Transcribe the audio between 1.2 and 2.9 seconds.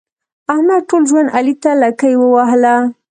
علي ته لکۍ ووهله.